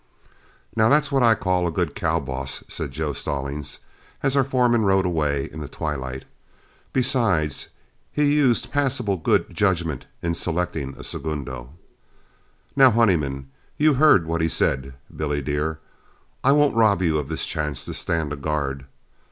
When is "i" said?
1.21-1.35, 16.43-16.51